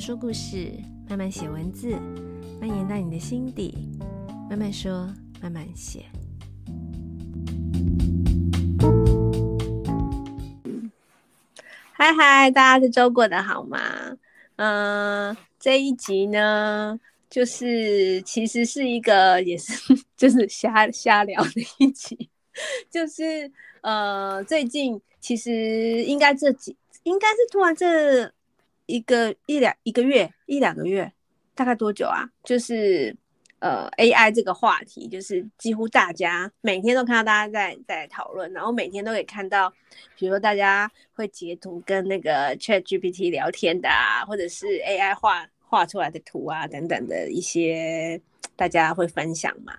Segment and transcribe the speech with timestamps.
[0.00, 0.72] 说故事，
[1.10, 1.90] 慢慢写文字，
[2.58, 3.76] 蔓延到你的心底。
[4.48, 5.06] 慢慢说，
[5.42, 6.06] 慢慢写。
[11.92, 13.78] 嗨嗨，大家这周过得好吗？
[14.56, 16.98] 嗯、这一集呢，
[17.28, 19.74] 就是其实是一个也是
[20.16, 22.30] 就是瞎瞎聊的一集，
[22.90, 28.32] 就是呃，最近其实应该这几应该是突然这
[28.90, 31.12] 一个一两一个月一两个月，
[31.54, 32.28] 大概多久啊？
[32.42, 33.16] 就是。
[33.60, 39.70] 呃，AI 这个话题就是几乎大家每天都看到大家在在讨论，然后每天都可以看到，
[40.16, 48.18] 比如说大家会截图跟那个 ChatGPT 聊天的啊，或者是 AI 画画出来的图啊等等的一些
[48.56, 49.74] 大家会分享嘛。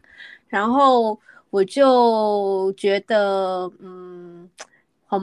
[0.47, 4.47] 然后我就觉得，嗯，
[5.07, 5.19] 好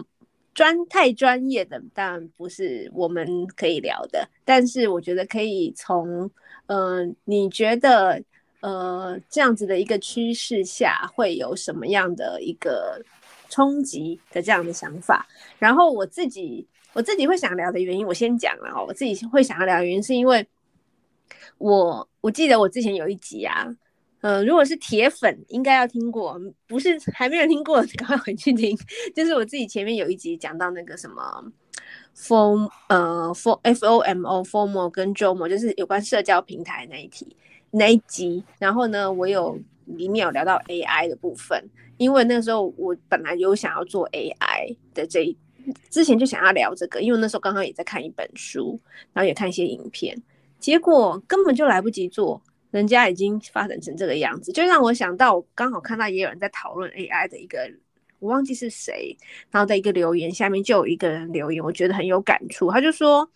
[0.59, 6.29] 专太专业的当然不是我们可以聊的，但是我觉得可以从，
[6.67, 8.21] 嗯、呃，你觉得。
[8.61, 13.01] 呃，这样子的一个趋势下，会有什么样的一个
[13.49, 15.25] 冲击的这样的想法？
[15.61, 18.85] 然后我自己我自己会想聊的原因，我先讲了哦。
[18.89, 20.45] 我自己会想要聊的原因，是因为
[21.59, 23.73] 我我记得我之前有一集啊，
[24.21, 26.35] 呃，如果是铁粉，应该要听过；
[26.67, 28.77] 不是还没有听过， 赶快回去听。
[29.15, 31.45] 就是我自己前面有一集讲到那个什么
[32.17, 37.37] FOMO 呃 F O M O FOMO 跟 JOMO，就是有关社交平台那一题。
[37.71, 41.63] 那一集，然后呢，我有里面有聊到 AI 的部分，
[41.99, 45.37] 因为那时候我本来有想要做 AI 的这一，
[45.91, 48.81] 之前就想要聊这个，因为那时候刚好也在看一本书，
[49.13, 50.17] 然后也看一些影片，
[50.59, 57.71] 结果根本就来不及做，人家已经发展成这个样子，就让我想到，我刚好看到也有人在讨论 AI 的一个，
[58.19, 59.17] 我忘记是谁，
[59.51, 63.31] 然后在一个留言下面就有一个人留言，我觉得很有感触，他就说，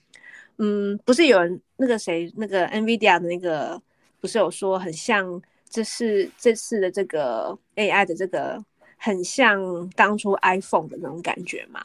[0.58, 3.80] 嗯，不是有人那个谁那个 NVIDIA 的那个。
[4.22, 8.64] 不是有说很像，这是这次的这个 AI 的这个
[8.96, 11.84] 很像当初 iPhone 的那种感觉嘛？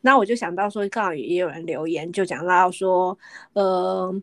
[0.00, 3.18] 那我就想到说，刚好也有人留言，就讲到说，
[3.54, 4.14] 呃，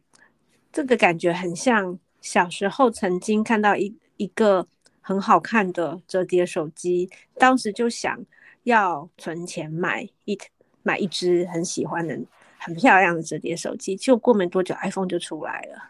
[0.72, 4.68] 这个感觉很像小时候曾经看到一一个
[5.02, 8.19] 很好看的折叠手机，当时就想
[8.63, 10.38] 要存钱买一
[10.84, 12.19] 买一支很喜欢的、
[12.57, 15.90] 很漂亮的折叠手机，就过没多久，iPhone 就出来了。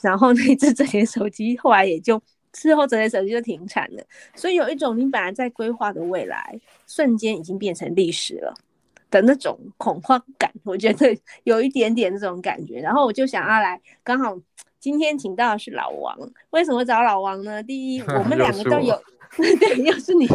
[0.00, 2.20] 然后那只折叠手机后来也就
[2.52, 4.04] 之后折叠手机就停产了，
[4.34, 8.54] 所以有一种你本来在规划的未来，瞬间已经变成历史了
[9.10, 12.80] 的那种恐慌感，我觉得有一点点这种感觉。
[12.80, 14.36] 然后我就想要来，刚好
[14.84, 16.14] 今天请到的是老王，
[16.50, 17.62] 为什么找老王呢？
[17.62, 18.94] 第一，我 们两个都有，
[19.34, 20.26] 对，又是你。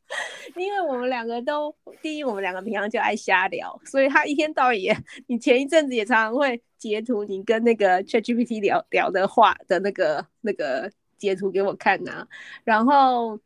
[0.56, 4.96] 因为我们两个都，第一，我们两个平常就爱瞎聊，所以他一天到晚也，
[5.26, 12.28] 你前一阵子也常常会截图你跟那个 ChatGPT 聊聊的话的那个那个截图给我看呐、啊，
[12.64, 13.38] 然后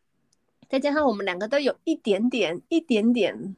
[0.68, 3.56] 再加上我们两个都有一点点一点点，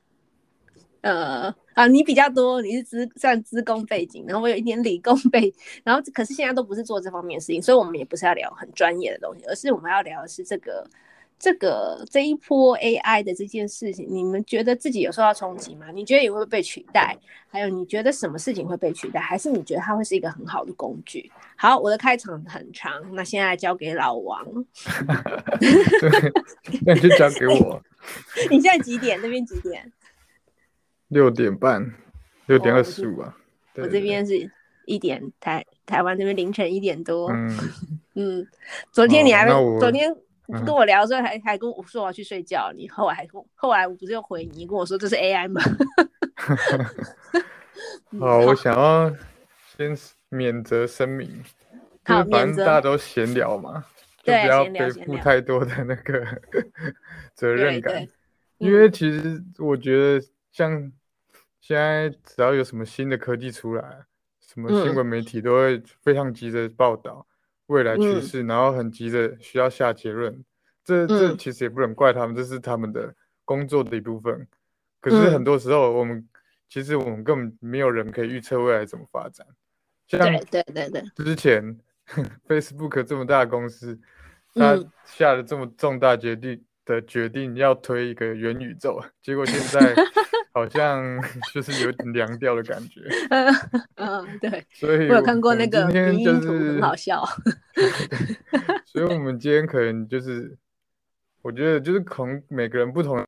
[1.03, 5.53] 呃啊，你比较多，你是资算资工背景，然后我有一点理工背，
[5.85, 10.89] 然后可是现在都不是做这方面的事情，所以我们也不是要聊很专业的东西，而是我们要聊的是这个。
[11.39, 15.89] 这个这一波 AI 的这件事情，你们觉得自己有受到冲击吗？
[15.93, 17.15] 你觉得也会被取代？
[17.51, 19.21] 还有，你觉得什么事情会被取代？
[19.21, 21.31] 还是你觉得它会是一个很好的工具？
[21.55, 24.43] 好，我的开场很长，那现在交给老王。
[26.87, 27.83] 那就交给我。
[28.49, 29.21] 你现在几点？
[29.21, 29.93] 那边几点？
[31.09, 31.95] 六点半，
[32.47, 33.37] 六点二十五啊。
[33.77, 34.51] 我这边是
[34.87, 37.31] 一点，台台湾这边凌晨一点多。
[37.31, 37.59] 嗯
[38.15, 38.47] 嗯，
[38.93, 40.15] 昨天你还昨天。
[40.65, 45.61] 跟我聊的时候还还跟我说我要去睡觉，你后来还跟后来我不是又回你，跟我说这是 AI 吗？
[48.21, 49.13] 好，我想要
[49.77, 49.93] 先
[50.29, 51.43] 免责声明，
[52.05, 53.85] 好，反正大家都闲聊嘛，
[54.23, 56.25] 就不要背负太多的那个
[57.35, 58.07] 责任感。
[58.59, 60.25] 因为其实我觉得，
[60.57, 60.91] 像
[61.61, 64.07] 现在只要有什么新的科技出来，
[64.41, 67.27] 什么新闻媒体都会非常急着报道。
[67.67, 70.43] 未来趋势，嗯，然后很急着需要下结论，
[70.83, 73.15] 这这其实也不能怪他们，这是他们的
[73.45, 74.49] 工作的一部分。
[74.99, 76.29] 可是很多时候，我们，嗯，
[76.71, 79.47] 其实我们根本没有人可以预测未来怎么发展。
[80.09, 81.79] 像对对对对，之前
[82.49, 84.01] Facebook 这么大的公司，
[84.55, 84.75] 他
[85.05, 89.95] 下了这么重大决定的决定，要推一个元宇宙，结果现在。
[90.57, 91.23] 好像
[91.53, 93.03] 就是有点凉掉的感觉。
[93.29, 93.55] 嗯
[93.97, 94.65] 嗯，对。
[94.73, 97.23] 所以我有看过那个，今天就是很好笑。
[98.87, 100.57] 所以我们今天可能就是，
[101.43, 103.19] 我觉得就是从每个人不同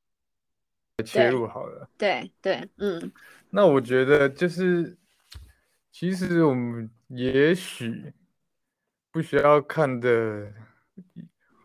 [0.97, 1.87] 的切入好了。
[1.99, 3.13] 对对，对，嗯。
[3.51, 4.97] 那我觉得就是，
[5.93, 8.11] 其实我们也许
[9.13, 10.51] 不需要看的，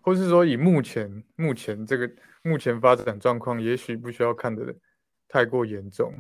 [0.01, 2.12] 或是说以目前目前这个
[2.42, 4.75] 目前发展状况，也许不需要看的
[5.33, 6.13] 太过严重。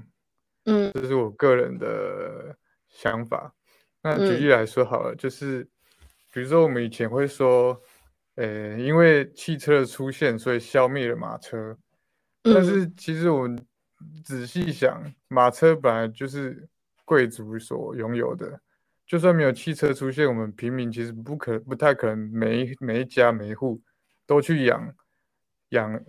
[0.65, 2.57] 嗯，这是我个人的
[2.89, 3.53] 想法。
[4.01, 5.63] 那举例来说好了，嗯、就是
[6.31, 7.79] 比如说我们以前会说，
[8.33, 11.77] 呃，因为汽车的出现，所以消灭了马车。
[12.41, 13.63] 但是其实我们
[14.25, 16.67] 仔细想，马车本来就是
[17.05, 18.59] 贵族所拥有的。
[19.05, 23.79] 就算没有汽车出现，我们平民其实不可不太可能每一每一家每一户
[24.25, 24.95] 都去养
[25.69, 26.03] 养。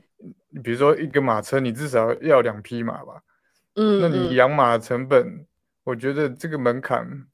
[0.62, 3.22] 比如说一个马车，你至少要两匹马吧？
[3.74, 5.46] 嗯，那你养马的成本，
[5.82, 7.26] 我觉得这个门槛，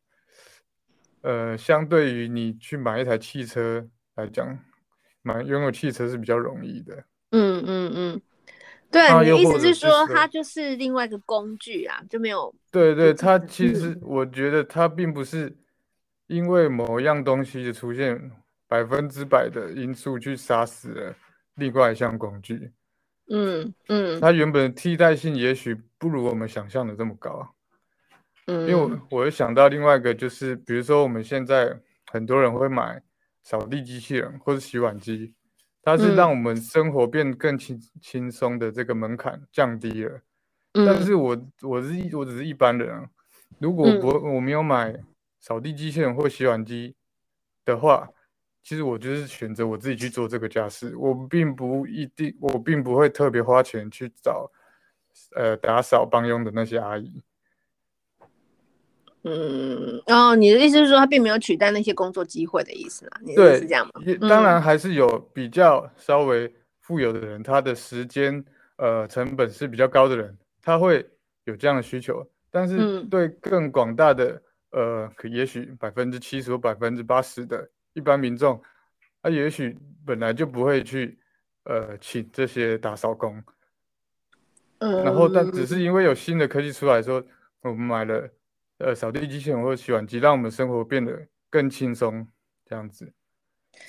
[1.21, 4.59] 呃，相对于你去买一台汽车来讲，
[5.23, 7.05] 买拥有汽车是比较容易的。
[7.33, 8.23] 嗯嗯嗯，
[8.91, 12.55] 对，啊、你的意思是说它就是另外一个工具啊，就没有？
[12.73, 15.55] 对对，它其实我觉得它并不是
[16.27, 18.33] 因为某一样东西的出现，
[18.67, 21.15] 百分之百的因素去杀死了
[21.57, 22.73] 另外一项工具。
[23.32, 27.31] 嗯嗯，它原本的替代性也许不如我们想象的这么高。
[27.31, 27.49] 啊
[28.47, 31.79] 嗯，因为我我会想到另外一个，就是比如说我们现在
[32.11, 33.00] 很多人会买
[33.44, 35.35] 扫地机器人或者洗碗机，
[35.82, 40.21] 它是让我们生活变得更轻轻松的这个门槛降低了。
[40.73, 43.09] 嗯，但是我我是我只是一般人啊，
[43.61, 44.99] 如果我我没有买
[45.38, 46.97] 扫地机器人或洗碗机
[47.65, 48.09] 的话。
[48.62, 54.51] 其实我就是选择我自己去做这个家事，我并不一定，我并不会特别花钱去找，
[55.35, 57.23] 呃，打扫帮佣的那些阿姨。
[59.23, 63.12] 嗯，哦，你的意思是说，他并没有取代那些工作机会的意思吗？
[63.35, 64.29] 对，是这样吗？
[64.29, 68.45] 当然还是有比较稍微富有的人，他的时间
[68.77, 71.06] 呃成本是比较高的人，他会
[71.45, 72.27] 有这样的需求。
[72.51, 77.69] 但是对更广大的呃，可也许百分之七十或百分之八十的。
[77.93, 78.63] 一般民众，
[79.23, 79.77] 他也许
[80.07, 81.19] 本来就不会去，
[81.65, 83.43] 呃，请这些打扫工，
[84.79, 87.23] 嗯，然后但只是因为有新的科技出来说，
[87.63, 88.31] 我们买了，
[88.79, 92.27] 呃，扫地机器人或者洗碗机，让我们生活变得更轻松，
[92.65, 93.13] 这样子。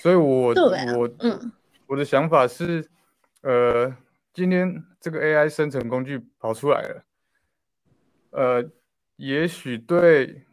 [0.00, 1.52] 所以我，我，我，嗯，
[1.86, 2.88] 我的想法是，
[3.42, 3.94] 呃，
[4.32, 7.04] 今天这个 AI 生成工具跑出来了，
[8.30, 8.70] 呃，
[9.16, 10.44] 也许对。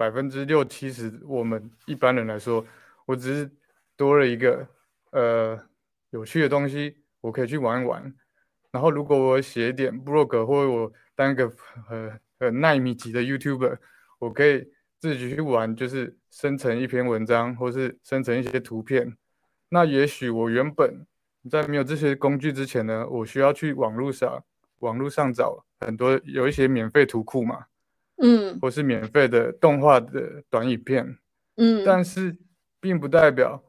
[0.00, 2.64] 百分之六七十，我们一般人来说，
[3.04, 3.50] 我只是
[3.98, 4.66] 多了一个
[5.10, 5.60] 呃
[6.08, 8.02] 有趣的东西，我可以去玩一玩。
[8.70, 11.52] 然后，如果我写点 blog，或者我当个
[11.90, 13.76] 呃呃奈米级的 YouTuber，
[14.18, 19.14] 我可以自己去玩，就是生成一篇文章，或是生成一些图片。
[19.68, 21.06] 那也许我原本
[21.50, 24.42] 在没有这些工具之前呢，我需要去网络上
[24.78, 27.66] 网络上找很多有一些免费图库嘛。
[28.22, 31.16] 嗯，或是免费的动画的短影片，
[31.56, 32.36] 嗯，但是
[32.78, 33.62] 并不代表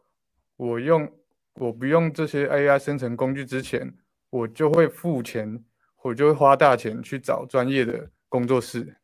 [0.58, 1.10] 我用
[1.56, 3.94] 我不用这些 AI 生成工具之前，
[4.30, 5.64] 我就会付钱，
[6.04, 8.98] 我就会花大钱去找专业的工作室，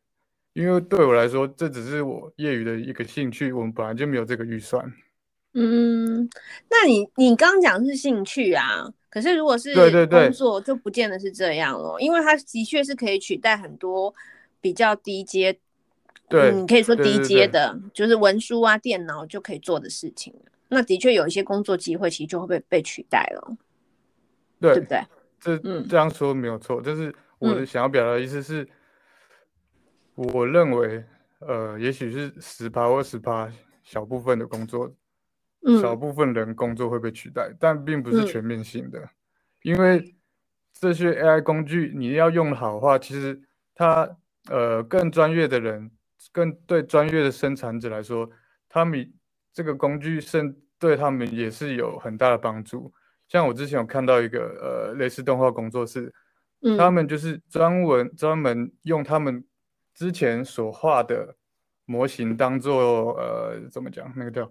[0.52, 4.84] 因为对我来说，这只是我业余的一个兴趣，我们本来就没有这个预算。
[5.54, 6.28] 嗯，
[6.68, 14.14] 那你你刚刚讲的是兴趣啊，可是如果是工作，对工作，就不见得是这样哦，因为它的确是可以取代很多。
[14.60, 15.58] 比较低阶，
[16.28, 20.34] 对，你、嗯、可以说低阶的，对对对，就是文书啊、电脑就可以做的事情。
[20.68, 23.56] 那的确有一些工作机会，其实就会被被取代了，
[24.60, 25.02] 对，对不对？
[25.40, 28.64] 这这样说没有错，但是我的想要表达的意思是，
[30.16, 31.02] 嗯、我认为，
[31.38, 33.50] 呃，也许是十趴或十趴
[33.82, 34.92] 小部分的工作，
[35.66, 39.08] 嗯、小部分人工作会被取代，但并不是全面性的，嗯、
[39.62, 40.14] 因为
[40.74, 43.40] 这些 AI 工具你要用好的话，其实
[43.74, 44.18] 它。
[44.50, 45.90] 呃，更专业的人，
[46.32, 48.28] 更对专业的生产者来说，
[48.68, 49.12] 他们
[49.52, 52.92] 这个工具是对他们也是有很大的帮助。
[53.28, 56.12] 像我之前有看到一个呃类似动画工作室，
[56.62, 59.44] 嗯，他们就是专门专门用他们
[59.94, 61.36] 之前所画的
[61.84, 64.42] 模型当做呃怎么讲那个叫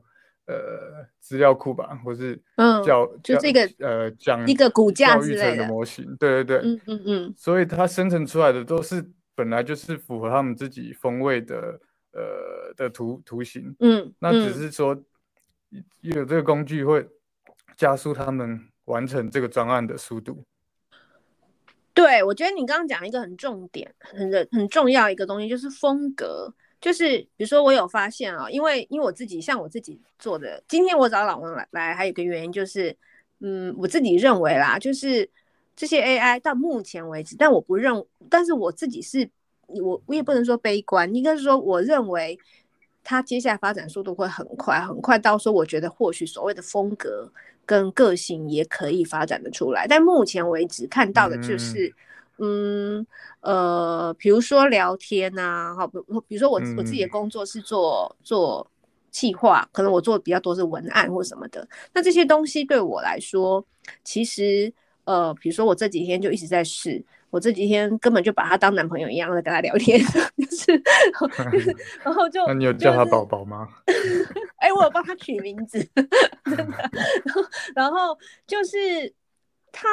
[0.46, 2.36] 呃资料库吧，或是
[2.86, 9.04] 叫、嗯、就这个呃讲一个骨架之类的模型，对对对，嗯嗯嗯，所以它生成出来的都是。
[9.38, 11.80] 本来就是符合他们自己风味的，
[12.12, 14.96] 呃的图图形，嗯，那只是说、
[15.70, 17.08] 嗯、有这个工具会
[17.76, 20.44] 加速他们完成这个专案的速度。
[21.94, 26.52] 对，我觉得你刚刚讲一个很重点、很很重要一个东西，就是风格。
[26.82, 32.98] 就是比如说，我有发现啊，因为因为我自己像我自己做的，今天我找老王来来，还有一个原因就是，
[33.42, 35.30] 嗯，我自己认为啦，就是。
[35.78, 39.30] 这些 AI 到目前为止，但我不认，但是我自己是
[39.68, 42.38] 我我也不能说悲观，应该是说我认为
[43.04, 47.32] 它接下来发展速度会很快，很快到说我觉得或许所谓的风格
[47.64, 49.86] 跟个性也可以发展的出来。
[49.88, 51.94] 但目前为止看到的就是，
[52.40, 53.08] 嗯，嗯
[53.42, 58.68] 呃，比如说聊天啊，好，比比如说我我自己的工作是做做
[59.12, 61.68] 企划，可能我做的比较多是文案或什么的。
[61.94, 63.64] 那这些东西对我来说，
[64.04, 64.74] 其实
[65.08, 67.04] 呃，比如说我这几天就一直在试。
[67.30, 70.00] 我这几天根本就把他当男朋友一样的跟他聊天，
[70.40, 70.82] 就是，
[72.02, 73.68] 然后就，那你有叫他宝宝吗？
[74.60, 75.78] 哎、欸，我有帮他取名字，
[76.46, 76.92] 真的。
[77.76, 79.14] 然后就是
[79.74, 79.90] 他，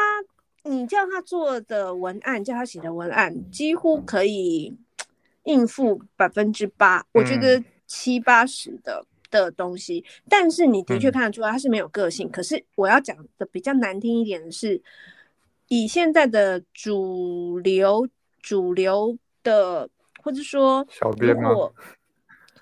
[0.62, 4.78] 你叫他做的文案，叫他写的文案，几乎可以
[5.42, 9.04] 应付百分之八，我觉得七八十的
[9.40, 10.04] 的东西。
[10.28, 12.30] 但是你的确看得出来他是没有个性。
[12.30, 14.82] 可是我要讲的比较难听一点的是。
[15.68, 18.06] 以现在的主流
[18.42, 19.88] 主流的，
[20.22, 21.50] 或者说，小编吗？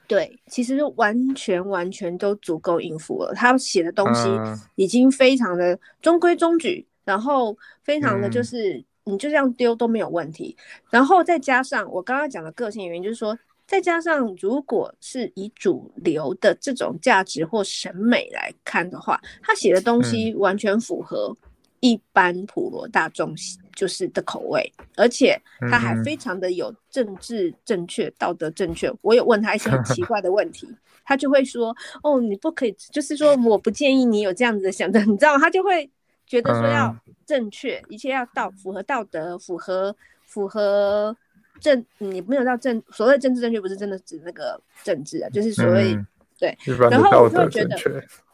[0.07, 3.35] 对，其实完全完全都足够应付了。
[3.35, 4.31] 他写的东西
[4.77, 10.57] 已经非常的中规中矩，嗯、然后非常的就是、嗯、你就这样丢都没有问题。
[10.89, 13.37] 然后再加上我刚刚讲的个性原因，就是说，
[13.73, 21.35] 再加上如果是以主流的这种价值或审美来看的话，他写的东西完全符合。
[21.81, 23.35] 一般普罗大众
[23.75, 25.37] 就是的口味，而且
[25.69, 28.89] 他还非常的有政治正确、嗯、道德正确。
[29.01, 30.69] 我有问他一些很奇怪的问题，
[31.05, 31.75] 他就会说
[32.05, 35.91] ：“哦，你不可以，就是说我不建议你有这样子的想法， 你知道？”他就会
[36.25, 41.17] 觉得说要正确，嗯、一切要道符合道德，符合符合
[41.63, 46.07] 正，你没有到政所谓政治正确，不是真的指那个政治啊，就是所谓、嗯、
[46.39, 46.55] 对。
[46.91, 47.79] 然后我就觉得，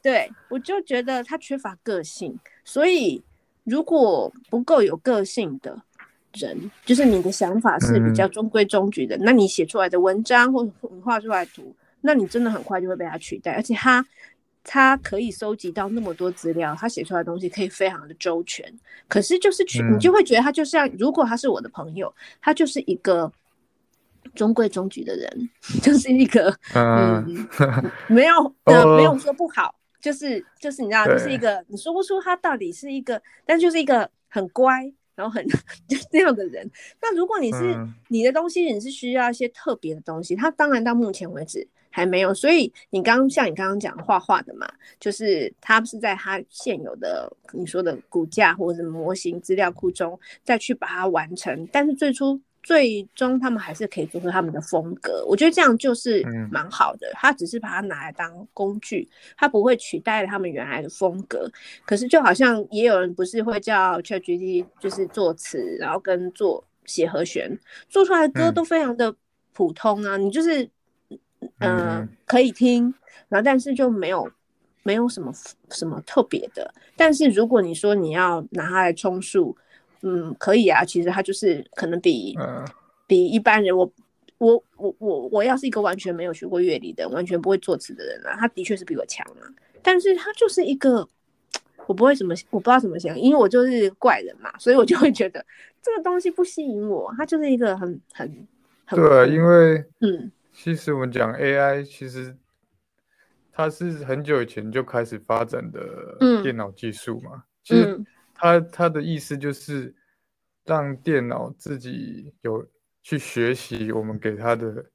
[0.03, 3.23] 对我就觉得他缺乏个性，所以。
[3.71, 5.79] 如果不够有个性的
[6.33, 13.53] 人，就是你的想法是比较中规中矩的，嗯、那你写出来的文章或者你画出来的图，那你真的很快就会被他取代。
[13.53, 14.03] 而且他
[14.65, 18.73] 他可以收集到那么多资料，他写出来的东西可以非常的周全。
[19.09, 23.33] 可是就是去，你就会觉得他就像，如果他是我的朋友，他就是一个
[24.35, 25.51] 中规中矩的人，
[25.83, 27.25] 就是一个嗯，
[27.59, 29.75] 嗯，没有 呃没有说不好。
[30.01, 35.45] 就是就是你知道，就是一个你说不出他到底是一个，但就是一个很乖，然后很
[35.89, 36.71] 就是这样的人。
[37.03, 42.33] 那如果你是、嗯、你的东西，你是需要一些特别的东西，他当然到目前为止还没有。
[42.35, 44.69] 所以你刚像你刚刚讲画画的嘛，
[45.01, 52.41] 就是他是在他现有的你说的骨架或者模型资料库中再去把它完成，但是最初。
[52.61, 55.25] 最终，他们还是可以做出他们的风格。
[55.27, 57.09] 我觉得这样就是蛮好的。
[57.15, 61.51] 他只是把它拿来当工具，他不会取代他们原来的风格。
[61.87, 69.15] 可是，就好像也有人不是会叫 ChatGPT 就是作词，然后跟做写和弦，做出来的歌都非常的
[69.55, 70.19] 普通啊。
[70.19, 70.69] 你就是
[71.59, 72.93] 嗯、呃、可以听，
[73.29, 74.31] 然后但是就没有
[74.83, 75.33] 没有什么
[75.71, 76.73] 什么特别的。
[76.97, 79.57] 但是如果你说你要拿它来充数。
[80.03, 80.85] 嗯，可以啊。
[80.85, 82.65] 其实他就是可能比、嗯、
[83.09, 83.93] 比一般人，我
[84.39, 89.43] 我我我我要是一个完全没有学过乐理的，完全不会作词的人啊，他的确是比我强啊。
[89.83, 91.05] 但是他就是一个，
[91.87, 95.45] 我不会怎么，我不知道怎么想，因为我就是怪人嘛，所以我就会觉得
[95.83, 97.13] 这个东西不吸引我。
[97.17, 98.47] 他就是一个很很
[98.87, 102.37] 很对、啊，因为嗯，其实我们讲 AI，其实
[103.53, 107.85] 它是很久以前就开始发展的电脑技术嘛，嗯、其实。
[107.85, 108.07] 嗯
[108.41, 109.93] 他他的意思就是
[110.65, 112.65] 让电脑自己有
[113.03, 114.87] 去学习我们给它的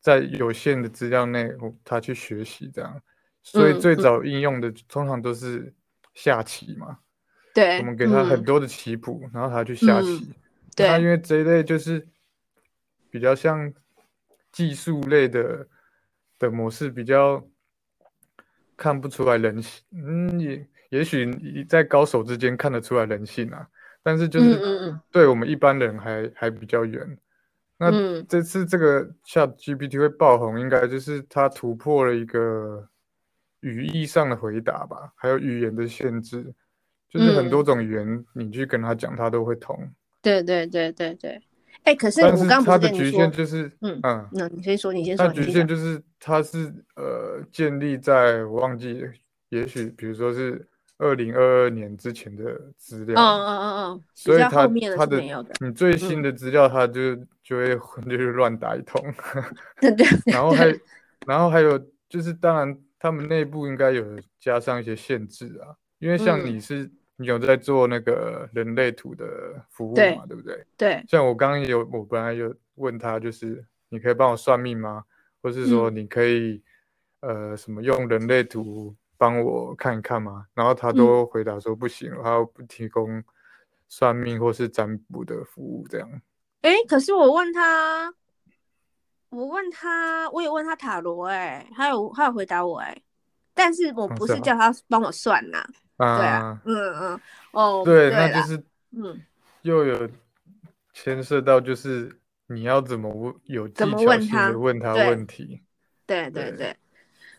[0.00, 1.50] 在有限的资料内，
[1.84, 2.98] 它去学习这样。
[3.42, 5.70] 所以最早应用的通常都是
[6.14, 6.98] 下棋嘛。
[7.52, 10.32] 对，我们给它很多的棋谱，然后它去下棋。
[10.74, 12.08] 对，因为这一类就是
[13.10, 13.70] 比较像
[14.52, 15.66] 技术类的
[16.38, 17.46] 的模式，比较
[18.76, 19.84] 看不出来人性。
[19.92, 20.68] 嗯，也。
[20.90, 23.68] 也许你在高手之间看得出来人性啊，
[24.02, 27.18] 但是就是对我们一般人还、还比较远。
[27.76, 32.88] 那这次这个 ChatGPT 会爆红，应该就是它突破了一个
[33.60, 36.54] 语义上的回答吧，还有语言的限制，
[37.10, 39.78] 就是很多种语言你去跟他讲，他都会通。
[40.22, 41.42] 对对对对对。
[41.84, 45.26] 哎、欸，可是我刚它的局限就是，嗯嗯，那你先说，你先说。
[45.26, 49.02] 它局限就是它是呃建立在我忘记，
[49.50, 50.66] 也许比如说是。
[51.00, 54.66] 二零二二年之前的资料，嗯嗯嗯嗯，所以他
[54.96, 55.22] 他的
[55.60, 57.68] 你最新的资料，它就就会
[58.04, 59.00] 就是乱打一通，
[59.80, 60.04] 对对。
[60.26, 60.76] 然后还
[61.24, 64.04] 然后还有就是，当然他们内部应该有
[64.40, 65.70] 加上一些限制啊，
[66.00, 69.26] 因为像你是你有在做那个人类图的
[69.70, 70.64] 服务嘛，对不对？
[70.76, 71.04] 对。
[71.08, 75.04] 像我刚刚有我本来有问他，就是你可以帮我算命吗？
[75.42, 76.62] 或是说你可以、
[77.20, 80.46] 嗯、呃什么用人类图帮我看一看吗？
[80.54, 83.20] 然后他都回答说不行，他不提供
[83.88, 86.08] 算命或是占卜的服务这样。
[86.62, 88.14] 哎，可是我问他，
[89.30, 92.96] 我问他，我也问他塔罗，哎，他有他有回答我，哎，
[93.54, 95.66] 但是我不是叫他帮我算呐，啊
[95.98, 98.62] 对啊，嗯嗯，哦，对，那就是，
[98.96, 99.20] 嗯，
[99.62, 100.08] 又有
[100.94, 105.60] 牵涉到就是你要怎么问，有技巧问他问他问题，
[106.06, 106.76] 对对对，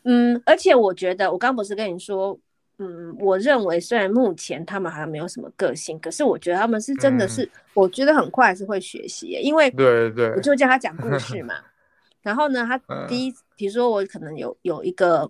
[0.04, 2.39] 嗯，而且我觉得我刚不是跟你说。
[2.82, 11.56] 嗯，我认为虽然目前他们好像没有什么个性，可是我觉得他们是真的是，嗯、我觉得很快是会学习，因为对对，我就叫他讲故事嘛。
[12.24, 15.30] 然后呢，他第一，比如说我可能有有一个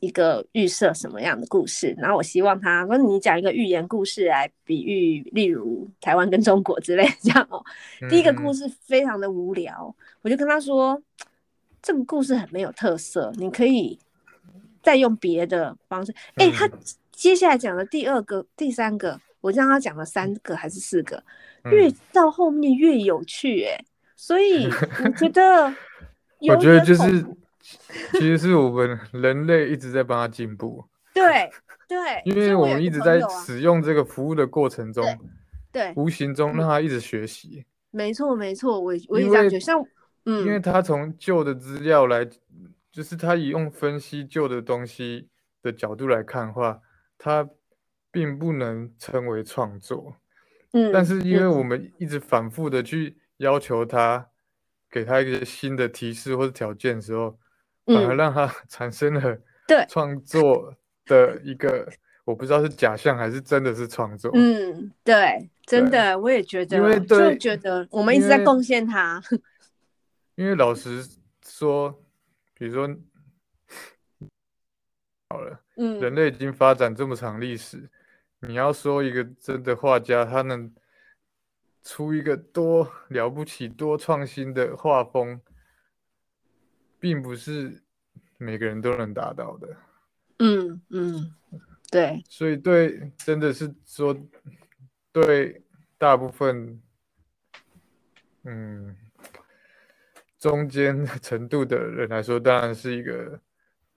[0.00, 7.64] 一个预设什么样的故事，然后我希望他说你讲一个寓言故事来比喻，例如台湾跟中国之类这样哦。
[8.08, 11.00] 第一个故事非常的无聊，我就跟他说，
[11.82, 13.98] 这个故事很没有特色，你可以。
[14.82, 16.70] 再用别的方式，哎、欸，他
[17.10, 21.20] 接下来讲的第二个、第三个，我让他讲了三个还是四个，
[21.72, 23.84] 越到后面越有趣，哎，
[24.14, 24.68] 所以
[25.02, 25.74] 我觉得，
[26.48, 27.26] 我觉得就是，
[28.12, 31.50] 其实是我们人类一直在帮他进步， 对
[31.88, 35.04] 对， 因为我们一直在使用这个服务的过程中，
[35.72, 39.84] 对，无形中让他一直学习，没错没错，我我也这样觉得，像
[40.24, 42.28] 嗯，因为他从旧的资料来。
[42.92, 45.28] 就是他以用分析旧的东西
[45.60, 46.80] 的角度来看的话，
[47.18, 47.46] 他
[48.10, 50.16] 并不能称为创作。
[50.72, 54.26] 嗯，但是因为我们一直反复的去要求他，
[54.90, 57.38] 给他一个新的提示或者条件的时候，
[57.86, 60.74] 反而让他 产生了对创作
[61.06, 61.88] 的一个，
[62.24, 64.30] 我不知道是假象还是真的是创作。
[64.34, 69.22] 嗯，对，真的我也觉得，因为就觉得我们一直在贡献他。
[70.36, 71.02] 因为老实
[71.42, 72.02] 说。
[72.58, 72.96] 比如说，
[75.28, 77.90] 好了，嗯，人类已经发展这么长历史，
[78.40, 80.74] 你要说一个真的画家，他能
[81.82, 85.38] 出一个多了不起、多创新的画风，
[86.98, 87.82] 并不是
[88.38, 89.76] 每个人都能达到的。
[90.38, 91.34] 嗯嗯，
[91.90, 92.22] 对。
[92.28, 94.16] 所以对，真的是说，
[95.12, 95.62] 对
[95.98, 96.80] 大部分，
[98.44, 98.96] 嗯。
[100.38, 103.40] 中间 程度的人来说，当然是一个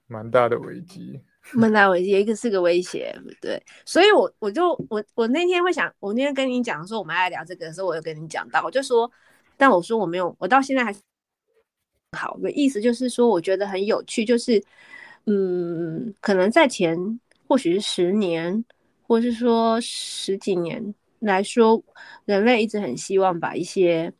[0.06, 1.20] 蛮大的危机，
[1.52, 3.62] 蛮大危机，一个是个威胁，对。
[3.84, 9.08] 所以我，我我就我我那天会想，我那天跟你讲说我们爱聊这个的时候，我有跟你讲到，我就说，
[9.56, 10.92] 但我说我没有，我到现在还
[12.16, 14.62] 好的意思，就是说我觉得很有趣，就是
[15.26, 16.96] 嗯，可能在前
[17.46, 18.64] 或许是十年，
[19.02, 21.82] 或是说十几年来说，
[22.24, 24.12] 人类一直很希望把一些。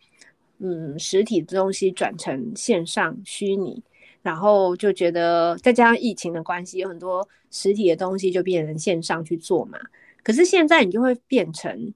[0.62, 3.82] 嗯，实体的东西转成线上虚拟，
[4.20, 9.78] 然后就觉得再加上疫情的关系，有很多实体的东西就变成线上去做嘛。
[10.22, 11.94] 可是现在你就会变成，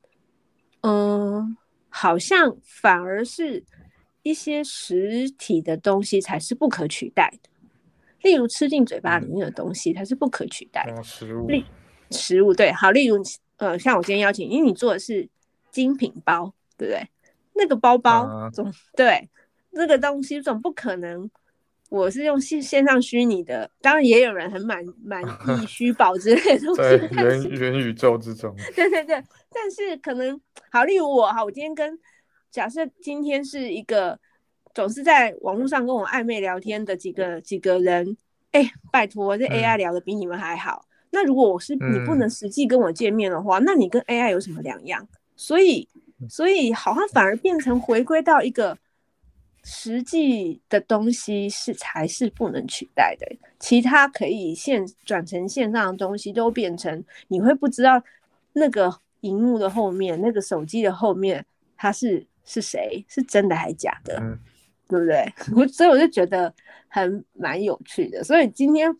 [0.81, 1.55] 嗯，
[1.91, 3.63] 好像反而是
[4.25, 7.51] 一些实体的东西才是不可取代的，
[8.23, 11.65] 例如吃进嘴巴里面的东西它是不可取代食物，例
[12.11, 13.23] 食物对，好，例如
[13.59, 15.29] 呃，像我今天邀请，因为你做的是
[15.71, 17.09] 精品包，对不对？
[17.53, 19.29] 那个包包总、uh, 对，
[19.71, 21.31] 那个东西总不可能，
[21.91, 28.53] 我是用线线上虚拟的，当然也有人很满满意 虚宝之类的东西，在元元宇宙之中。
[28.75, 31.97] 对对对，但是可能好，例如我哈，我今天跟
[32.55, 34.17] 假设今天是一个
[34.73, 38.17] 总是在网络上跟我暧昧聊天的几个几个人，
[38.53, 40.87] 哎，拜托，这 AI 聊的比你们还好。
[40.87, 45.05] 嗯、那如果我是你不能实际跟我见面的话，嗯、那你跟 AI 有什么两样？
[45.35, 45.89] 所以。
[46.31, 48.79] 所以，好像反而变成回归到一个
[49.65, 53.27] 实际的东西是才是不能取代的，
[53.59, 58.03] 其他可以线转成线上的东西都变成你会不知道
[58.55, 61.45] 那个荧幕的后面，那个手机的后面
[61.77, 64.39] 它是是谁，是真的还是假的，嗯、
[64.89, 65.33] 对不对？
[65.57, 66.53] 我所以我就觉得
[66.89, 68.23] 还蛮有趣的。
[68.23, 68.95] 所以今天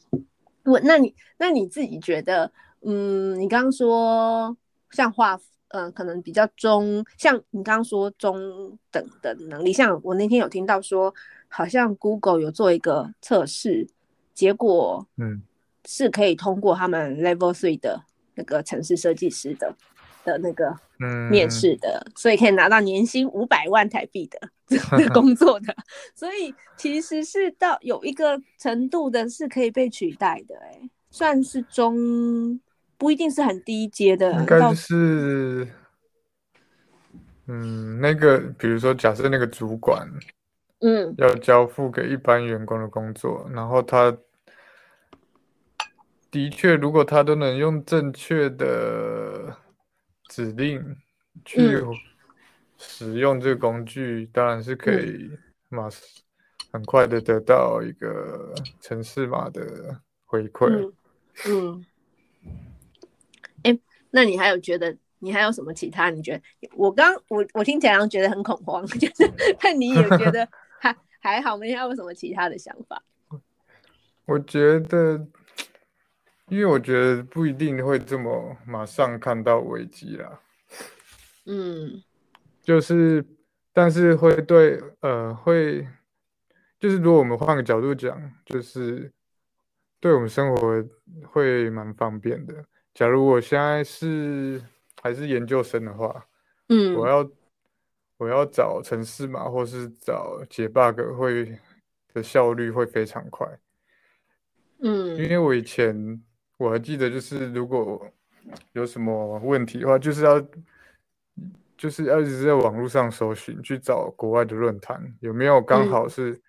[0.65, 2.51] 我那你那你自己觉得，
[2.83, 4.57] 嗯，你刚刚说
[4.91, 5.41] 像画。
[5.69, 11.13] 嗯、呃，可能比较中，像你刚刚说中等的能力，像我那天有听到说，
[11.49, 13.89] 好像 Google 有做一个测试，
[14.33, 15.43] 结果嗯
[15.85, 18.01] 是可以通过他们 Level Three 的
[18.37, 19.75] 那个城市设计师的
[20.25, 20.75] 的那个
[21.31, 24.41] 面试的，嗯、所以可以拿到年薪五百万台币的
[25.15, 25.75] 工作的，
[26.15, 32.61] 所以其实是到有一个程度的是可以被取代的、欸，哎，算是中。
[32.97, 35.67] 不一定是很低阶的，应该是
[37.49, 40.09] 嗯，那个比如说，假设那个主管，
[40.81, 44.17] 嗯，要交付给一般员工的工作，然后他
[46.31, 49.55] 的确，如果他都能用正确的
[50.29, 50.97] 指令
[51.45, 51.83] 去
[52.79, 55.31] 使用这个工具，嗯、当然是可以
[55.69, 55.89] 马
[56.73, 60.93] 很快的得到一个城市码的回馈。
[61.47, 61.87] 嗯，
[63.63, 64.97] 哎、嗯，那你还有觉得？
[65.21, 66.11] 你还有什么其他？
[66.11, 69.33] 你觉得我刚我我听起来好像觉得很恐慌， 就是
[69.63, 70.47] 那你也觉得
[70.79, 71.69] 还 还好没？
[71.69, 73.03] 你还有什么其他的想法？
[74.27, 75.27] 我觉得，
[76.49, 80.41] 因为我觉得不一定会这么马上看到危机啦。
[81.47, 82.03] 嗯，
[82.63, 83.25] 就是，
[83.73, 85.87] 但是会对呃会，
[86.79, 89.13] 就是如果我们换个角度讲，就是
[90.01, 90.85] 对我们生活
[91.27, 92.65] 会蛮方便的。
[92.93, 94.63] 假如我现在是。
[95.03, 96.27] 还是研究生的话，
[96.71, 97.31] 嗯，我要
[98.17, 101.59] 我要找程式码，或是找解 bug 会
[102.15, 103.47] 的效率会非常快，
[104.79, 106.23] 嗯，因为我以前
[106.65, 108.07] 我还记得，就是如果
[108.73, 110.41] 有什么问题的话，就是要
[111.77, 116.41] 就是要一直在网络上搜寻，去找国外的论坛有没有刚好是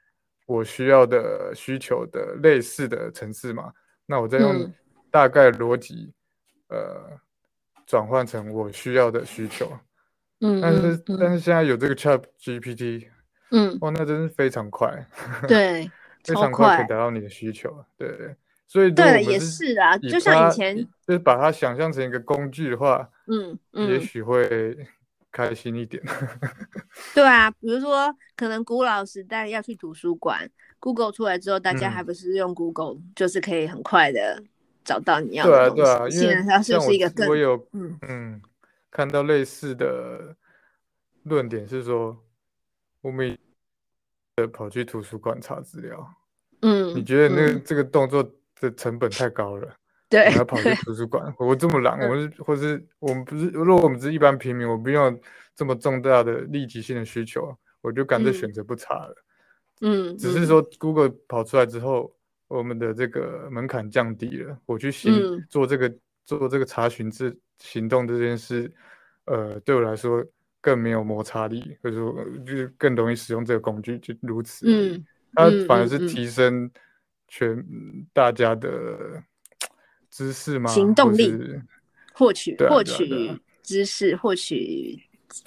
[0.45, 3.73] 我需要的需求的类似的城市嘛，
[4.05, 4.73] 那我再用
[5.11, 6.13] 大概逻辑，
[6.69, 7.19] 嗯、呃。
[7.87, 9.71] 转换成我需要的需求，
[10.41, 13.07] 嗯，但是、嗯、但是现在有这个 Chat GPT，
[13.51, 15.07] 嗯，哇，那真是非常快，
[15.47, 15.83] 对，
[16.25, 18.35] 非常快可以达到你的需求，对对，
[18.67, 20.75] 所以对也是啊，就像以前，
[21.07, 24.77] 就是把它想象成一个工具的话，嗯嗯，也许会
[25.31, 26.03] 开心一点，
[27.13, 30.49] 对啊，比如说可能古老时代要去图书馆
[30.79, 34.43] ，Google 出来之后，大家还不是用 Google，、嗯、就是可以很快的。
[34.83, 35.81] 找到你要的东西。
[35.81, 38.41] 对啊，对啊，因为它是不是一个更我有嗯嗯
[38.91, 40.35] 看到类似的
[41.23, 42.15] 论点是说，
[43.01, 43.35] 我们
[44.53, 46.07] 跑去图书馆查资料，
[46.61, 49.73] 嗯，你觉得那个这个动作的成本太高了？
[50.09, 55.19] 对，我要跑去图书馆，我这么懒，我是或是我们不是，如果我们是一般平民，我不用
[55.55, 59.15] 这么重大的立即性的需求，我就干脆选择不查了。
[59.81, 62.13] 嗯，只是说 Google 跑出来之后。
[62.47, 65.91] 我们的这个门槛降低了，我去行、嗯、做这个
[66.27, 68.71] 做这个查询这行动这件事，
[69.25, 70.23] 呃，对我来说
[70.61, 72.15] 更没有摩擦力，或者说
[72.45, 74.67] 就是更容易使用这个工具，就如此。
[74.69, 76.69] 嗯，它反而是提升
[77.37, 77.65] 全
[78.13, 79.21] 大家的
[80.09, 80.69] 知识吗？
[80.71, 81.33] 行动力，
[82.13, 84.97] 获取获取知识，获取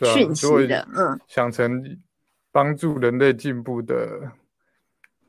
[0.05, 1.99] 讯息的，嗯，想成
[2.53, 4.31] 帮助人类进步的。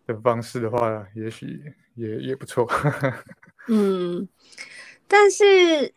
[0.06, 1.62] 的方式的话，也许
[1.94, 2.68] 也也不错。
[3.70, 4.28] 嗯，
[5.08, 5.94] 但是，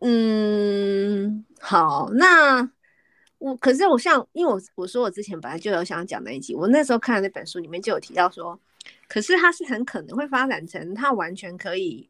[0.00, 2.68] 嗯，好，那
[3.38, 8.58] 我可是我像，因为我我说我之前本来就有想讲那一集，我那时候看的那本书里面就有提到说，
[9.08, 12.08] 可是它是很可能会发展成它完全可以。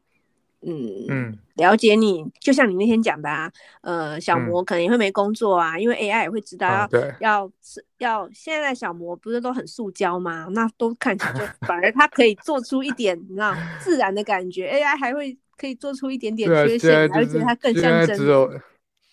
[0.67, 10.47] 嗯嗯，了解你，就像你那天讲的啊，呃，小魔可能也会没工作啊，嗯、因为 AI 也会知道要、啊、要是要现在小魔不是都很塑胶吗？
[10.53, 18.17] 那都看起来就反而它可以做出一点你知道自然的感觉，AI 还会可以做出一点点缺陷，而且它更像真。
[18.17, 18.51] 只有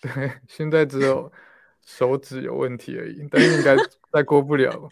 [0.01, 1.31] 对，现在只有
[1.85, 3.75] 手指有问题而已，但是应该
[4.11, 4.89] 再过不了，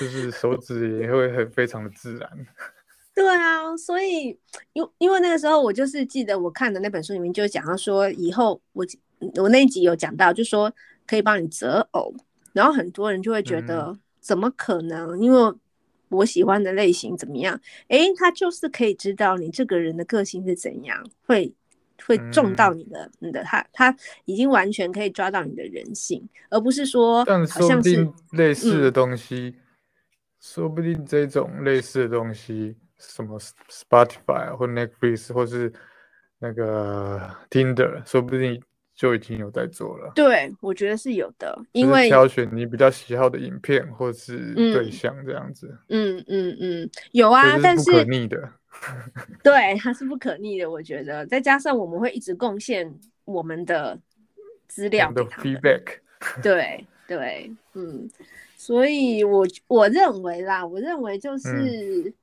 [0.00, 2.46] 就是手指也会很非常的自然。
[3.14, 4.38] 对啊，所以
[4.74, 8.84] 因因为那个时候我就是记得我看的那本书里面就讲到说，以后我
[9.36, 10.70] 我那一集有讲到，就说
[11.06, 12.14] 可以帮你择偶，
[12.52, 15.18] 然后很多人就会觉得怎么可能？
[15.18, 15.54] 嗯、因为
[16.10, 17.58] 我喜欢的类型怎么样？
[17.88, 21.54] 诶，他就是可以知道你这个人的个性是怎样，会
[22.04, 29.60] 会中到你的、嗯、你的他他已经完全可以抓到你的人性，而不是说好像是类似的东西，嗯、
[30.54, 32.76] 说不定这种类似的东西。
[32.98, 35.70] 什么 Spotify 或 Netflix 或是
[36.38, 38.58] 那个 Tinder，说不定
[38.94, 40.12] 就已经有在做了。
[40.14, 45.76] 对，我觉得是有的，因为挑选你比较喜好的影片或是对象这样子。
[45.90, 48.50] 嗯嗯嗯，有啊，但是不可逆的。
[49.44, 50.70] 对，它是不可逆的。
[50.70, 54.00] 我觉得，再加上我们会一直贡献我们的
[54.68, 55.98] 资料的 feedback。
[56.42, 58.08] 对对，嗯，
[58.56, 61.48] 所以我我认为啦，我认为就是。
[62.08, 62.14] 嗯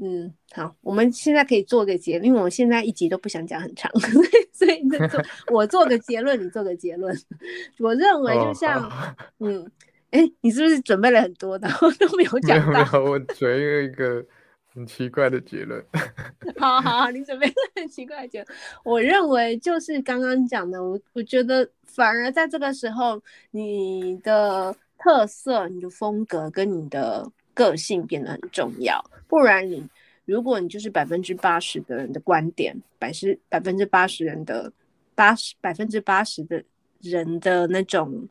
[0.00, 3.90] 嗯，好，我们现在可以做个结论，因为我现在一集都不想讲很长，
[4.54, 7.12] 所以就做我做个结论，你做个结论。
[7.80, 9.68] 我认为就像，哦、嗯，
[10.12, 12.66] 哎，你是不是准备了很多，然后都没有讲到？
[12.70, 14.24] 没有没有，我准备一个
[14.72, 15.84] 很奇怪的结论。
[16.58, 18.56] 好好好，你准备很奇怪的结论。
[18.84, 29.02] 我认为就是刚刚讲的，我我觉得反而在这个时候，你的特色、你的风格跟你的个性变得很重要。
[29.26, 29.88] 不然你，
[30.24, 34.72] 如果你就是百分之八十的人的观点，百十百分之八十人的
[35.14, 36.62] 八十百分之八十的
[37.00, 38.28] 人的那种，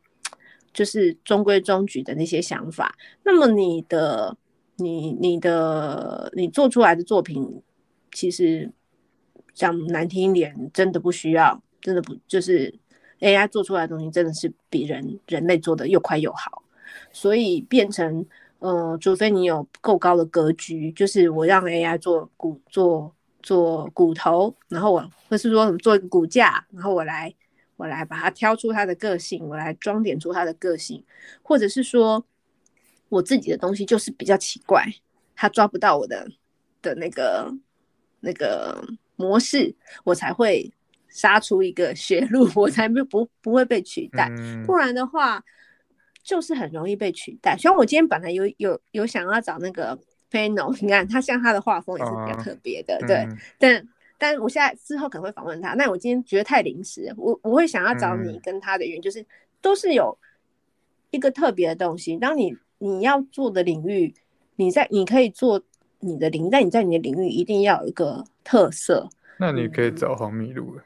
[0.74, 4.38] 就是中规中矩的那些想法，那么你的。
[4.80, 7.64] 你你的你做出来的作品，
[8.12, 8.72] 其实
[9.52, 12.72] 讲难听一点，真的不需要，真的不就是
[13.20, 16.64] AI 做出来的东西，真的是比人人类做的又快又好，
[17.12, 18.26] 所以变成
[18.60, 27.34] 呃，除非你有够高的格局，就是我让 AI 做骨做做骨头，然后我或是说做一个骨架，然后我来
[27.76, 31.04] 我来把它挑出它的个性，我来装点出它的个性，
[31.42, 32.26] 或者是说。
[33.10, 34.86] 我自己的东西就是比较奇怪，
[35.34, 36.30] 它抓不到我的
[36.82, 37.50] 的那个
[38.20, 40.70] 那个模式，我才会
[41.18, 44.30] 杀出一个血路， 我才不不不会被取代。
[44.38, 45.44] 嗯、不然的话，
[46.22, 47.58] 就是很容易被取代。
[47.58, 49.98] 虽然我今天本来有有有想要找那个
[50.30, 53.16] Panel，你看他像他的画风也是比较特别的，哦、对。
[53.16, 53.88] 嗯、但
[54.20, 55.74] 但我现在之后可能会访问他。
[55.74, 59.26] 那我今天觉得太临时，我我会想要找你跟他的原因，就是、嗯、
[59.60, 60.16] 都是有
[61.10, 62.16] 一个特别的东西。
[62.18, 64.14] 当你你要做的领域，
[64.56, 65.64] 你在你可以做
[66.00, 69.10] 你的领，但你在你的领域一定要有一个特色。
[69.40, 70.84] 那你可以找黄米露了。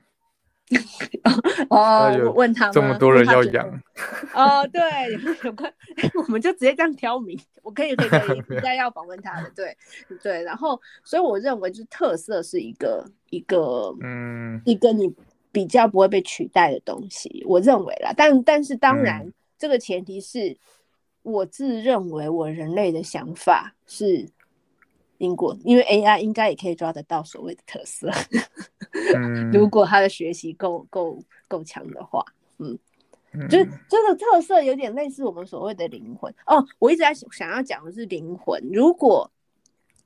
[1.70, 3.68] 哦，我问他这么多人要养。
[4.34, 4.82] 哦，对，
[5.44, 5.72] 有关，
[6.16, 7.40] 我们就直接这样挑明。
[7.64, 9.78] 我可以可以可以，应该要访问他的，对
[10.22, 10.44] 对。
[10.44, 15.14] 然后，所以我认为就是特色是一个一个嗯一个你
[15.52, 18.14] 比较不会被取代的东西，我认为啦。
[18.16, 20.58] 但但是当然，嗯、这个前提是。
[21.24, 24.28] 我自认为我人类的想法是
[25.20, 28.10] 英国，因为 AI 应该也可以抓得到所谓的特色。
[29.16, 32.24] 嗯、如果他的学习够够够强的话，
[32.60, 32.78] 嗯，
[33.34, 36.66] 嗯就是这个特色有点类似我们所谓的灵魂哦。
[36.80, 39.30] 我一直在想要讲的是灵魂，如果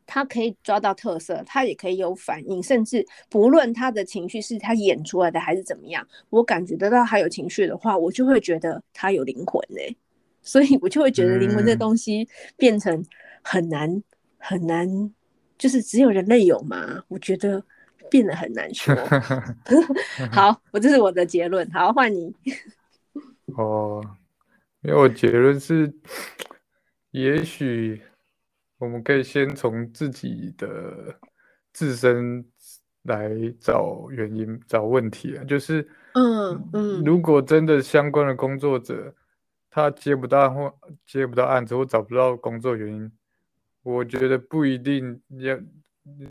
[0.06, 9.98] 他可以抓到特色，他也可以有反应，甚至不论他的情绪是他演出来的还是怎么样，我感觉得到他有情绪的话，我就会觉得他有灵魂嘞、欸。
[10.43, 13.04] 所以我就会觉得灵魂这东西变成
[13.41, 14.04] 很难、嗯、
[14.38, 15.12] 很难，
[15.58, 17.04] 就是只有人类有嘛？
[17.08, 17.65] 我觉得
[18.10, 18.96] 变得很难说。
[20.32, 21.70] 好，我这是我的结论。
[21.72, 22.34] 好，换你。
[23.58, 24.04] 哦，
[24.82, 25.94] 因为我结论是，
[27.12, 28.02] 也许
[28.78, 31.18] 我们可以先从自己的
[31.74, 32.46] 自身
[33.04, 35.44] 来找原因、找问题啊。
[35.44, 39.13] 就是，嗯嗯，如果真的相关的工作者。
[39.78, 40.74] 他接不到或
[41.06, 43.12] 接不到案子或找不到工作原因，
[43.84, 45.60] 我觉得不一定要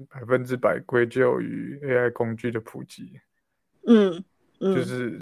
[0.09, 3.21] 百分之百归咎于 AI 工具的普及。
[3.87, 4.25] 嗯，
[4.61, 5.19] 嗯，就是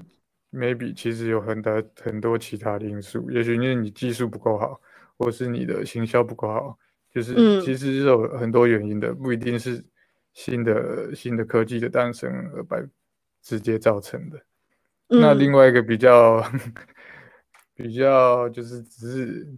[0.53, 4.81] maybe 其实有很大很多其他的因素，也许因为你技术不够好，
[5.17, 6.79] 或是你的行销不够好，
[7.11, 9.85] 就是其实是有很多原因的，不一定是
[10.33, 12.77] 新的新的科技的诞生而把
[13.43, 14.39] 直接造成的。
[15.09, 16.43] 嗯、那另外一个比较。
[17.75, 19.49] 比较就是只是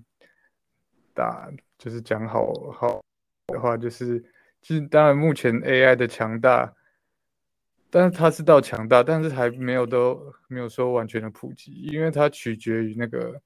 [1.12, 3.02] 打，就是讲好好
[3.48, 4.24] 的话，就是
[4.64, 6.72] 其实当然目前 AI 的强大，
[7.90, 13.38] 但是它是到强大，但是还没有都没有说完全的普及，因为它取决于那个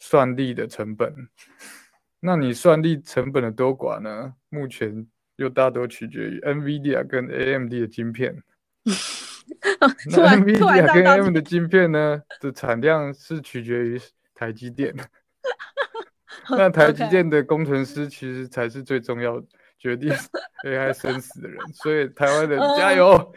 [0.00, 1.14] 算力的成本。
[2.18, 4.34] 那你算力成本的多寡呢？
[4.48, 5.06] 目前
[5.36, 8.42] 又大多取决于 NVIDIA 跟 AMD 的晶片。
[10.10, 14.00] 那 NVIDIA 跟 AMD 的晶片呢的产量是取决于
[14.34, 14.92] 台积电。
[16.50, 19.40] 那台积电的工程师其实才是最重要
[19.84, 20.10] 决定
[20.64, 23.12] AI 生死的人，所以台湾人加油！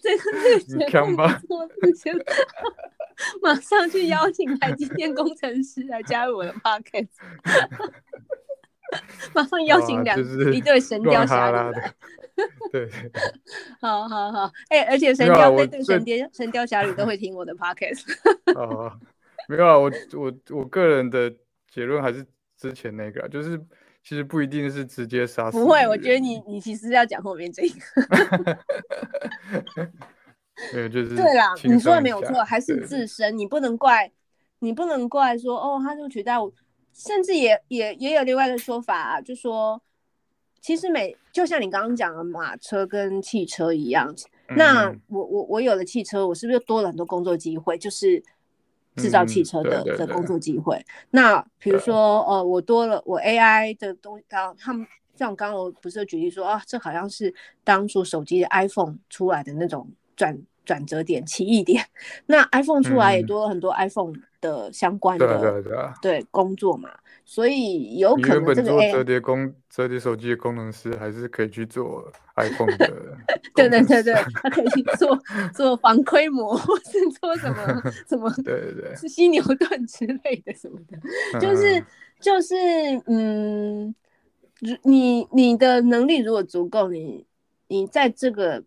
[0.00, 1.42] 这个你看吧，
[3.42, 7.08] 马上去邀请台积电工程师来加入我的 Podcast。
[9.34, 10.16] 马上邀请两
[10.52, 11.74] 一对神雕侠侣。
[12.70, 12.88] 对，
[13.80, 18.04] 好好好，哎、欸，而且神雕对对神雕神雕侠侣都会听我的 podcast。
[18.54, 18.92] 哦，
[19.48, 21.34] 没有啊，我我我个人的
[21.70, 22.24] 结论还是
[22.56, 23.58] 之前那个，就是
[24.02, 25.58] 其实不一定是直接杀死。
[25.58, 27.72] 不会，我觉得你你其实要讲后面这个。
[30.72, 34.10] 对，就 是对啦，你说的没有错，还是自身，你不能怪，
[34.58, 36.52] 你不能怪说哦，他就取代我，
[36.92, 39.80] 甚至也也也有另外一个说法啊，就说。
[40.64, 44.14] 其实每就像你刚刚讲的马车跟汽车一样，
[44.46, 47.76] 嗯、那我我我有了汽车，我是不是又多了很多工作机会？
[47.76, 48.22] 就是
[48.96, 50.84] 制造汽车的的工作机会。
[51.10, 57.32] 那比如说，呃，我多了我 AI 的东西，刚他们像刚刚我不是举例说啊，这好像是
[57.64, 61.84] 当初手机的 iPhone 出来的那种转转折点、奇异点。
[62.26, 66.90] 那 iPhone 出来也多了很多 iPhone 的相关的对对对对工作嘛。
[67.24, 72.92] 所以有可能这个折叠工折叠手机的工程师还是可以去做 iPhone 的。
[73.54, 75.16] 对对对对，他可以去做
[75.54, 81.82] 做防窥膜，或是做什么 什么，对对对，是犀牛盾之类的什么的，就是
[82.20, 82.56] 就是
[83.06, 83.94] 嗯，
[84.82, 87.24] 你你的能力如果足够，你
[87.68, 88.62] 你在这个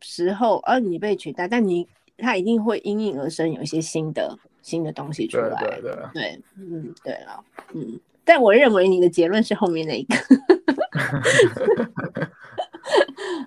[0.00, 1.86] 时候，而、啊、你被取代，但你
[2.18, 5.60] 他一定会应运而生，有一些新的新的东西出来。
[5.60, 5.92] 对对
[6.56, 7.44] 嗯，对了，
[7.74, 7.98] 嗯。
[8.24, 10.14] 但我认为你的结论是后面那一个。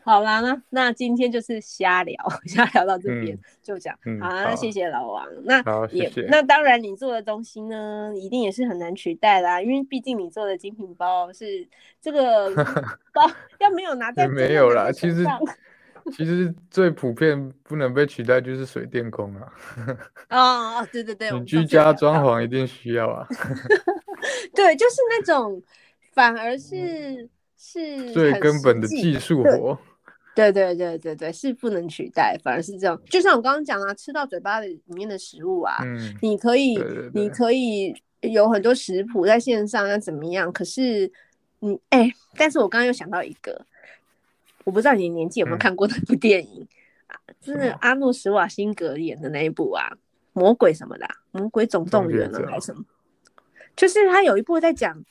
[0.04, 3.98] 好啦，那那今天就是瞎聊， 瞎聊到这边、嗯、就讲。
[4.06, 5.26] 嗯、好，那谢谢老王。
[5.46, 11.66] 那也那当然，你做的东西呢，一定也是很难取代啦，因为毕竟你做的精品包是
[12.02, 12.54] 这个
[13.14, 14.92] 包，要没有拿在没有啦。
[14.92, 15.26] 其实
[16.12, 19.54] 其实最普遍不能被取代就是水电工啊。
[20.30, 20.38] 哦
[20.82, 23.28] 哦，对对对，你居家装潢一定需要啊。
[24.54, 25.62] 对，就是那种，
[26.12, 29.78] 反而是是最根本的技术活。
[30.36, 33.00] 对对对对对，是不能取代，反而是这样。
[33.06, 40.52] 就像我刚刚讲啊，吃到嘴巴里面的食物啊，嗯、你可以对对对，你可以有很多食谱在线上要怎么样？
[40.52, 41.12] 可是
[41.60, 43.64] 你哎，但是我刚刚又想到一个，
[44.64, 46.68] 我不知道你年纪有没有看过那部电影、嗯、
[47.08, 49.92] 啊，就是阿诺·施瓦辛格演的那一部啊，
[50.34, 52.84] 魔鬼什么的、啊，魔鬼总动员了还是什么？
[53.76, 55.04] 就是他有一部在讲，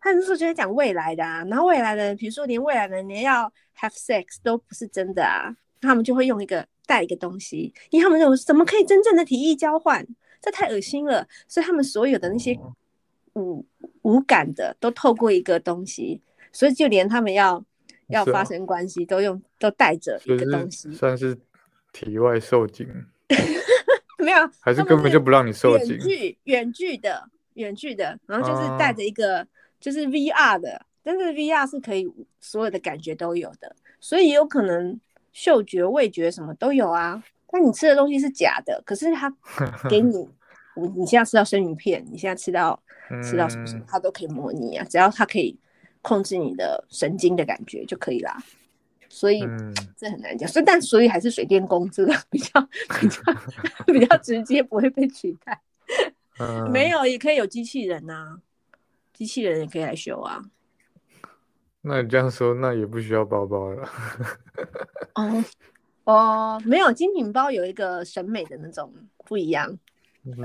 [0.00, 10.06] 他那时候就在讲未来的啊，然后未来的，比如说连未来的人连要 have sex 都不是真的啊，他们就会用一个带一个东西，因为他们认为怎么可以真正的提议交换，
[10.40, 12.58] 这太恶心了，所以他们所有的那些
[13.34, 13.64] 五
[14.02, 16.20] 无感的都透过一个东西，
[16.52, 17.64] 所以就连他们要
[18.10, 21.38] 要发生关系都用都带着一个东西，算是
[21.92, 22.86] 体外受精，
[24.18, 27.30] 没有，还是根本就不让你受精，远距远距的。
[27.54, 29.46] 远距的，然后就是带着一个、啊、
[29.80, 34.98] 就是 VR 的，但是 VR 是可以所有的感觉都有的，所以有可能
[35.32, 37.22] 嗅觉、味觉什么都有啊。
[37.50, 39.30] 但你吃的东西是假的，可是他
[39.90, 40.26] 给你，
[40.96, 42.80] 你现在吃到生鱼片，你现在吃到
[43.22, 45.58] 吃到什么什么，他都可以模拟啊，只要他可以
[46.02, 48.36] 控制你的神经的感觉就可以啦。
[49.12, 52.60] 所以、嗯、这很难讲，所以但所以还是水电工这个比较
[53.00, 53.22] 比较
[53.92, 55.60] 比较直接，不会被取代。
[56.38, 58.38] 嗯、没有，也可以有机器人呐、啊，
[59.12, 60.40] 机器人也可以来修啊。
[61.82, 63.88] 那你这样说，那也不需要包包了。
[65.16, 65.44] 哦
[66.04, 69.76] 哦，没有精品包有一个审美的那种不一样，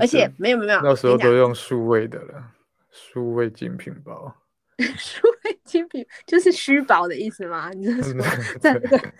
[0.00, 2.52] 而且没有没有，到时候都用数位的了，
[2.90, 4.34] 数位精品包。
[4.98, 7.70] 数位精品就是虚宝的意思吗？
[7.76, 8.22] 你是说
[8.60, 9.12] 在 那个，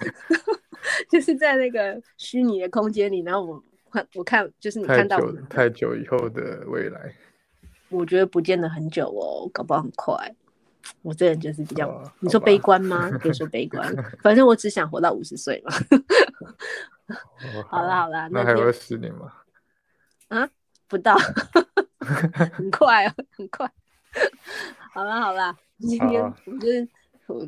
[1.10, 3.54] 就是在那个虚拟的空间里，然后我
[3.90, 4.06] 看。
[4.14, 7.14] 我看就是你看到太久，以后的未来，
[7.88, 10.14] 我觉得不见得很久哦，搞不好很快。
[11.00, 13.10] 我这人就是比较，哦、你说悲观吗？
[13.22, 13.90] 别说悲观，
[14.22, 15.72] 反正我只想活到五十岁嘛。
[17.68, 19.32] 好啦好啦，那还有十年吗？
[20.28, 20.46] 啊，
[20.88, 21.16] 不到，
[22.52, 23.70] 很快哦，很快。
[24.92, 26.88] 好了好了，今天我就是。
[27.29, 27.44] 我，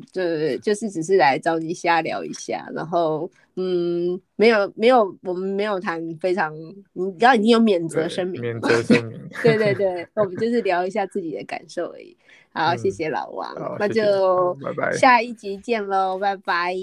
[0.61, 6.53] 就是只是来找你瞎聊一下，然后嗯，没有没有，我们没有谈非常，
[6.91, 12.17] 你知道已经有免责声明，免责声明， 对对对，我们就是聊一下自己的感受而已。
[12.51, 13.09] 好，嗯、谢谢。
[13.09, 16.75] 老王，那就拜拜，下一集见喽，拜拜，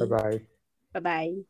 [0.00, 0.40] 拜拜，
[0.90, 1.49] 拜拜。